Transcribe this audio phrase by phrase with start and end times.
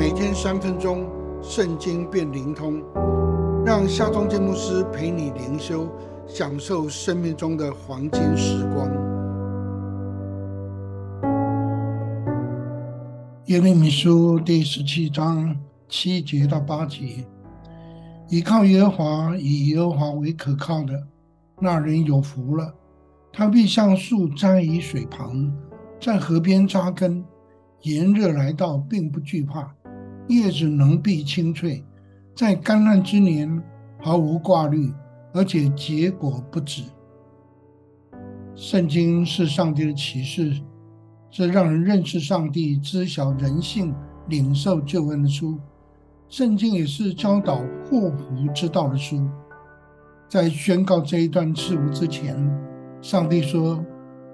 [0.00, 1.06] 每天三分钟，
[1.42, 2.82] 圣经变灵通，
[3.66, 5.86] 让夏忠建牧师陪你灵修，
[6.26, 8.90] 享受生命中的黄金时光。
[13.48, 15.54] 耶利米书第十七章
[15.86, 17.26] 七节到八节：
[18.30, 20.94] 依靠耶和华，以耶和华为可靠的，
[21.60, 22.74] 那人有福了。
[23.30, 25.52] 他必像树栽于水旁，
[26.00, 27.22] 在河边扎根。
[27.82, 29.74] 炎热来到，并不惧怕，
[30.30, 31.84] 叶子能必清脆，
[32.36, 33.60] 在干旱之年
[33.98, 34.92] 毫无挂虑，
[35.34, 36.84] 而且结果不止。
[38.54, 40.60] 圣经是上帝的启示，
[41.32, 43.92] 是让人认识上帝、知晓人性、
[44.28, 45.58] 领受救恩的书。
[46.28, 49.28] 圣经也是教导祸福之道的书。
[50.28, 52.36] 在宣告这一段事物之前，
[53.02, 53.84] 上帝说：“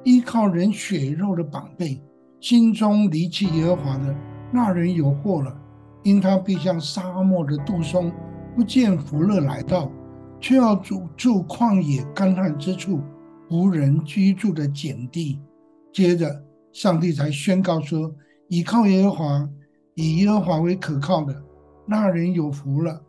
[0.04, 1.98] 依靠人血肉的宝贝。”
[2.38, 4.14] 心中离弃耶和华的
[4.52, 5.58] 那人有祸了，
[6.06, 8.12] 因他必像沙漠的杜松，
[8.54, 9.90] 不见福乐来到，
[10.38, 13.00] 却要住住旷野干旱之处，
[13.50, 15.40] 无人居住的碱地。
[15.92, 16.30] 接着，
[16.70, 18.14] 上帝才宣告说：
[18.46, 19.50] 倚靠耶和华，
[19.94, 21.34] 以耶和华为可靠的
[21.84, 23.02] 那人有福了，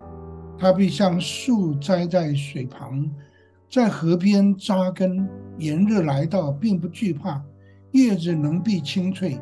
[0.58, 3.08] 他必像树栽在水旁，
[3.69, 7.39] 在河边扎根，炎热来到，并不惧怕。
[7.91, 9.39] 叶子能必清脆，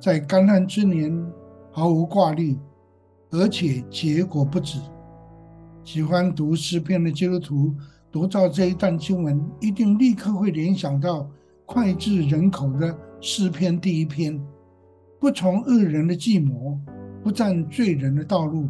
[0.00, 1.12] 在干旱之年
[1.72, 2.56] 毫无挂虑，
[3.34, 4.78] 而且结果不止。
[5.82, 7.74] 喜欢读诗篇的基督徒
[8.12, 11.28] 读到这一段经文，一定立刻会联想到
[11.66, 14.40] 脍炙人口的诗篇第一篇：
[15.18, 16.78] 不从恶人的计谋，
[17.24, 18.68] 不占罪人的道路，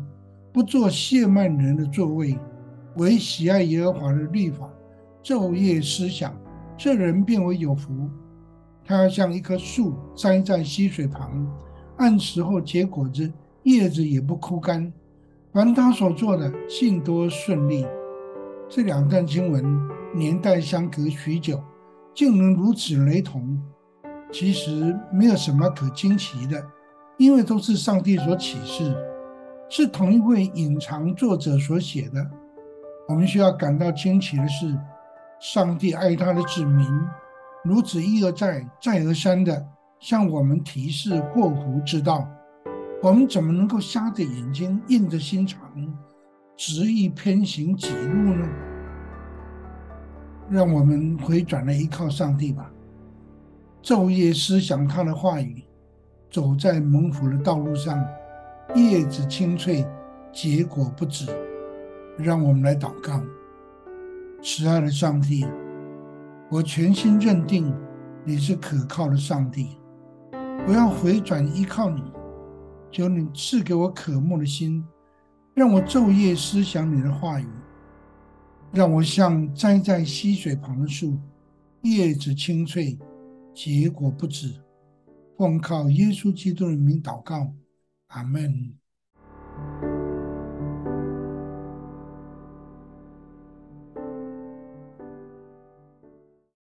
[0.51, 2.35] 不做亵慢人的座位，
[2.97, 4.67] 唯喜爱耶和华的律法，
[5.23, 6.35] 昼夜思想，
[6.75, 7.93] 这人变为有福。
[8.83, 11.47] 他要像一棵树栽在溪水旁，
[11.99, 13.31] 按时候结果子，
[13.65, 14.91] 叶子也不枯干。
[15.53, 17.87] 凡他所做的，尽多顺利。
[18.69, 19.65] 这两段经文
[20.15, 21.63] 年代相隔许久，
[22.15, 23.61] 竟能如此雷同，
[24.33, 26.65] 其实没有什么可惊奇的，
[27.19, 28.95] 因为都是上帝所启示，
[29.69, 32.31] 是同一位隐藏作者所写的。
[33.07, 34.77] 我们需要感到惊奇的是，
[35.41, 36.89] 上帝爱他的子民。
[37.63, 39.65] 如此一而再、再而三的
[40.01, 42.27] 向我们提示祸福之道，
[43.05, 45.61] 我们怎么能够瞎着眼睛、硬着心肠、
[46.57, 48.49] 执意偏行己路呢？
[50.49, 52.73] 让我们回转来依靠上帝吧，
[53.83, 55.63] 昼夜思想他的话语，
[56.31, 58.03] 走在蒙福的道路上，
[58.75, 59.87] 叶子清脆，
[60.33, 61.27] 结果不止。
[62.17, 63.21] 让我们来祷告，
[64.43, 65.47] 慈爱的上帝。
[66.49, 67.71] 我全心认定
[68.25, 69.77] 你是可靠的上帝，
[70.67, 72.03] 我要回转依靠你，
[72.95, 74.85] 求你赐给我渴慕的心，
[75.53, 77.47] 让我昼夜思想你的话语，
[78.71, 81.19] 让我像栽在溪水旁的树，
[81.83, 82.97] 叶子青翠，
[83.53, 84.55] 结果不止。
[85.37, 87.53] 奉靠耶稣基督的名祷告，
[88.07, 88.73] 阿门。